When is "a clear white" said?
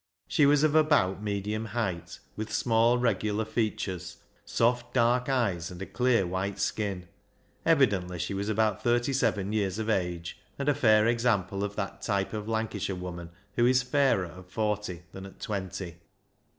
5.79-6.57